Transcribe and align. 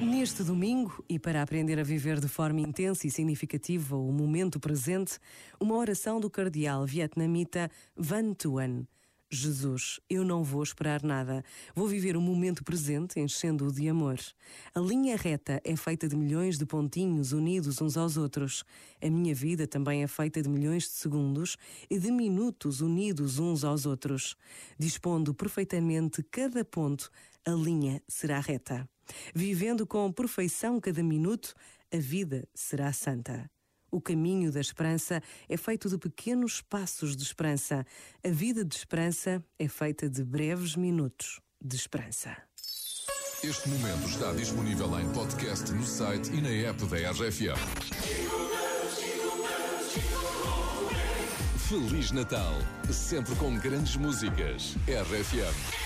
Neste 0.00 0.42
domingo, 0.42 1.02
e 1.08 1.18
para 1.18 1.42
aprender 1.42 1.78
a 1.78 1.82
viver 1.82 2.20
de 2.20 2.28
forma 2.28 2.60
intensa 2.60 3.06
e 3.06 3.10
significativa 3.10 3.96
o 3.96 4.12
momento 4.12 4.60
presente, 4.60 5.18
uma 5.58 5.76
oração 5.76 6.20
do 6.20 6.28
cardeal 6.28 6.84
vietnamita 6.84 7.70
Van 7.96 8.34
Tuan. 8.34 8.86
Jesus, 9.30 9.98
eu 10.08 10.24
não 10.24 10.44
vou 10.44 10.62
esperar 10.62 11.02
nada. 11.02 11.42
Vou 11.74 11.88
viver 11.88 12.16
o 12.16 12.20
momento 12.20 12.62
presente 12.62 13.18
enchendo-o 13.18 13.72
de 13.72 13.88
amor. 13.88 14.18
A 14.74 14.80
linha 14.80 15.16
reta 15.16 15.60
é 15.64 15.74
feita 15.74 16.06
de 16.06 16.14
milhões 16.14 16.58
de 16.58 16.64
pontinhos 16.64 17.32
unidos 17.32 17.80
uns 17.80 17.96
aos 17.96 18.16
outros. 18.16 18.64
A 19.02 19.10
minha 19.10 19.34
vida 19.34 19.66
também 19.66 20.02
é 20.02 20.06
feita 20.06 20.40
de 20.40 20.48
milhões 20.48 20.84
de 20.84 20.90
segundos 20.90 21.56
e 21.90 21.98
de 21.98 22.10
minutos 22.12 22.80
unidos 22.80 23.38
uns 23.38 23.64
aos 23.64 23.84
outros. 23.84 24.36
Dispondo 24.78 25.34
perfeitamente 25.34 26.22
cada 26.22 26.64
ponto, 26.64 27.10
a 27.44 27.50
linha 27.50 28.00
será 28.06 28.38
reta. 28.38 28.88
Vivendo 29.34 29.86
com 29.86 30.10
perfeição 30.12 30.80
cada 30.80 31.02
minuto, 31.02 31.54
a 31.92 31.98
vida 31.98 32.46
será 32.54 32.92
santa. 32.92 33.50
O 33.90 34.00
caminho 34.00 34.50
da 34.50 34.60
esperança 34.60 35.22
é 35.48 35.56
feito 35.56 35.88
de 35.88 35.96
pequenos 35.96 36.60
passos 36.60 37.16
de 37.16 37.22
esperança. 37.22 37.86
A 38.24 38.28
vida 38.28 38.64
de 38.64 38.74
esperança 38.74 39.42
é 39.58 39.68
feita 39.68 40.08
de 40.08 40.24
breves 40.24 40.76
minutos 40.76 41.40
de 41.62 41.76
esperança. 41.76 42.36
Este 43.42 43.68
momento 43.68 44.08
está 44.08 44.32
disponível 44.32 44.98
em 44.98 45.12
podcast 45.12 45.70
no 45.72 45.84
site 45.84 46.32
e 46.32 46.40
na 46.40 46.48
app 46.48 46.84
da 46.86 47.10
RFM. 47.12 47.56
Feliz 51.68 52.12
Natal, 52.12 52.54
sempre 52.92 53.34
com 53.36 53.56
grandes 53.58 53.96
músicas. 53.96 54.76
RFM. 54.86 55.85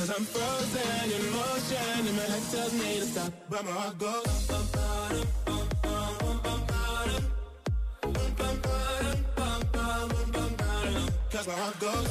Cause 0.00 0.16
I'm 0.16 0.24
frozen 0.24 1.12
in 1.12 1.30
motion 1.30 2.06
And 2.08 2.16
my 2.16 2.22
head 2.22 2.42
tells 2.50 2.72
me 2.72 3.00
to 3.00 3.04
stop. 3.04 3.32
But 3.50 3.64
my 3.66 3.70
heart 3.70 3.98
goes. 3.98 4.46
Cause 11.30 11.46
my 11.46 11.52
heart 11.52 11.80
goes. 11.80 12.08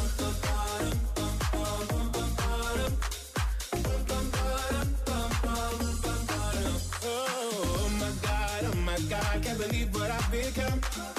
Oh, 7.01 7.75
oh 7.75 7.89
my 7.99 8.11
god, 8.21 8.65
oh 8.65 8.75
my 8.85 8.97
god 9.09 9.43
Can't 9.43 9.57
believe 9.57 9.95
what 9.95 10.11
I've 10.11 10.31
become 10.31 11.18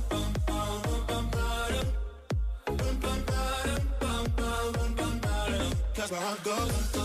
Where 6.11 6.19
I 6.19 6.35
go. 6.43 7.00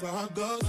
Cause 0.00 0.12
my 0.12 0.18
heart 0.18 0.34
goes. 0.34 0.62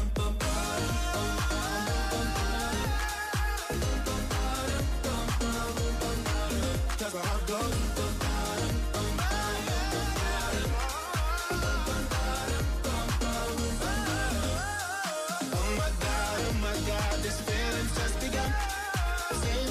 Oh 15.53 15.67
my 15.77 15.91
god, 16.01 16.39
oh 16.41 16.53
my 16.59 16.75
god, 16.85 17.19
this 17.23 17.39
feeling's 17.39 17.95
just 17.95 18.19
begun. 18.19 18.51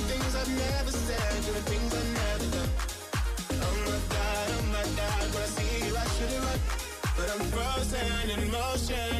Things 0.08 0.34
I've 0.36 0.48
never 0.48 0.90
said, 0.90 1.42
things 1.68 1.92
I've 1.94 2.12
never 2.14 2.46
done. 2.56 2.70
Oh 3.60 3.76
my 3.84 4.00
god, 4.08 4.48
oh 4.56 4.62
my 4.72 4.84
god, 4.96 5.24
when 5.34 5.42
I 5.42 5.50
see 5.52 5.84
you 5.86 5.92
I 5.94 6.06
should 6.16 6.32
run. 6.44 6.60
But 7.14 7.28
I'm 7.34 7.44
frozen 7.52 8.30
in 8.30 8.50
motion 8.50 9.19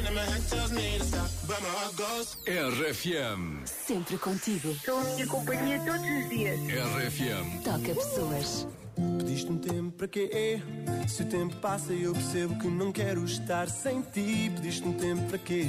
RFM. 2.47 3.67
Sempre 3.67 4.17
contigo. 4.17 4.75
Sou 4.83 4.99
a 4.99 5.05
minha 5.05 5.27
companhia 5.27 5.79
todos 5.81 6.01
os 6.01 6.29
dias. 6.31 6.59
RFM. 6.59 7.63
Toca 7.63 7.95
pessoas. 7.95 8.67
Pediste 9.19 9.53
um 9.53 9.59
tempo 9.59 9.91
para 9.93 10.09
quê? 10.09 10.63
Se 11.07 11.23
o 11.23 11.27
tempo 11.27 11.55
passa 11.57 11.93
e 11.93 12.05
eu 12.05 12.15
percebo 12.15 12.59
que 12.59 12.67
não 12.67 12.91
quero 12.91 13.23
estar 13.27 13.69
sem 13.69 14.01
ti. 14.01 14.51
Pediste 14.55 14.89
um 14.89 14.95
tempo 14.95 15.23
para 15.29 15.37
quê? 15.37 15.67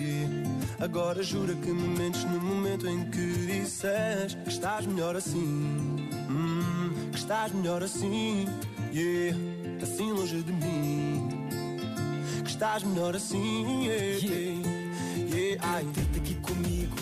Agora 0.79 1.21
jura 1.21 1.53
que 1.55 1.71
me 1.71 1.99
mentes 1.99 2.23
no 2.23 2.39
momento 2.39 2.87
em 2.87 3.09
que 3.09 3.33
disses 3.47 4.33
que 4.45 4.49
estás 4.49 4.85
melhor 4.85 5.17
assim. 5.17 5.97
Hum, 6.29 7.09
que 7.11 7.17
estás 7.17 7.51
melhor 7.51 7.83
assim. 7.83 8.47
Yeah, 8.93 9.37
assim 9.83 10.13
longe 10.13 10.41
de 10.41 10.53
mim. 10.53 11.27
Que 12.45 12.49
estás 12.49 12.81
melhor 12.81 13.13
assim. 13.13 13.87
Yeah, 13.87 14.25
yeah. 14.25 14.80
Yeah. 15.17 15.57
Ai, 15.61 15.85
ter-te 15.93 16.19
aqui 16.19 16.35
comigo. 16.35 16.95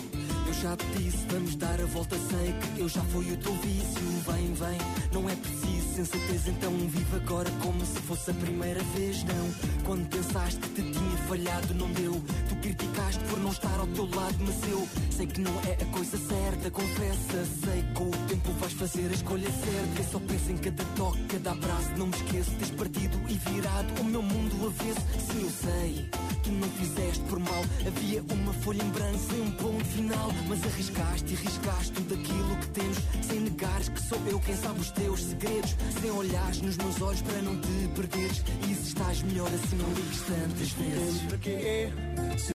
Eu 0.50 0.54
já 0.54 0.76
te 0.76 0.84
disse, 0.96 1.24
vamos 1.28 1.54
dar 1.54 1.80
a 1.80 1.86
volta, 1.86 2.16
sei 2.16 2.52
que 2.52 2.80
eu 2.80 2.88
já 2.88 3.00
fui 3.04 3.32
o 3.32 3.36
teu 3.36 3.54
vício. 3.54 4.02
Vem, 4.26 4.52
vem, 4.52 4.78
não 5.12 5.30
é 5.30 5.36
preciso 5.36 5.80
sensatez, 6.04 6.46
então 6.48 6.72
vive 6.72 7.16
agora 7.16 7.50
como 7.62 7.84
se 7.84 8.00
fosse 8.00 8.30
a 8.30 8.34
primeira 8.34 8.82
vez. 8.94 9.22
Não, 9.24 9.84
quando 9.84 10.08
pensaste 10.08 10.58
que 10.60 10.68
te 10.68 10.90
tinha 10.90 11.16
falhado, 11.28 11.74
não 11.74 11.90
deu. 11.92 12.12
Tu 12.48 12.56
criticaste 12.56 13.22
por 13.24 13.38
não 13.40 13.50
estar 13.50 13.78
ao 13.78 13.86
teu 13.88 14.06
lado, 14.06 14.36
mas 14.40 14.70
eu 14.70 14.88
sei 15.10 15.26
que 15.26 15.40
não 15.40 15.52
é 15.60 15.82
a 15.82 15.86
coisa 15.86 16.16
certa. 16.16 16.70
Confessa, 16.70 17.44
sei 17.64 17.82
que 17.82 17.92
com 17.92 18.04
o 18.08 18.26
tempo 18.28 18.52
vais 18.52 18.72
fazer 18.72 19.08
a 19.08 19.14
escolha 19.14 19.50
certa. 19.50 20.02
Eu 20.02 20.08
só 20.10 20.18
penso 20.20 20.52
em 20.52 20.56
cada 20.56 20.84
toque, 20.96 21.22
cada 21.24 21.50
abraço, 21.52 21.90
não 21.96 22.06
me 22.06 22.16
esqueço. 22.16 22.50
Tens 22.52 22.70
partido 22.70 23.20
e 23.28 23.34
virado 23.50 24.00
o 24.00 24.04
meu 24.04 24.22
mundo 24.22 24.66
avesso. 24.66 25.00
Sim, 25.30 25.42
eu 25.42 25.50
sei 25.50 26.10
que 26.42 26.50
não 26.50 26.68
fizeste 26.70 27.24
por 27.24 27.38
mal. 27.38 27.62
Havia 27.86 28.22
uma 28.32 28.52
folha 28.54 28.82
em 28.82 28.90
branco 28.90 29.18
sem 29.18 29.40
um 29.42 29.50
ponto 29.52 29.84
final. 29.84 30.30
Mas 30.48 30.64
arriscaste 30.64 31.32
e 31.32 31.36
riscaste 31.36 31.92
tudo 31.92 32.14
aquilo 32.14 32.56
que 32.56 32.68
temos. 32.68 32.98
Sem 33.22 33.40
negares 33.40 33.88
que 33.88 34.02
sou 34.02 34.18
eu 34.26 34.40
quem 34.40 34.56
sabe 34.56 34.80
os 34.80 34.90
teus 34.90 35.22
segredos. 35.22 35.76
Sem 36.00 36.10
olhares 36.10 36.62
nos 36.62 36.76
meus 36.76 37.00
olhos 37.00 37.22
para 37.22 37.42
não 37.42 37.60
te 37.60 37.88
perderes. 37.94 38.42
E 38.68 38.74
se 38.74 38.88
estás 38.88 39.22
melhor 39.22 39.48
assim, 39.48 39.76
não 39.76 39.88
ligues 39.92 40.20
tantas 40.22 40.70
vezes. 40.72 41.22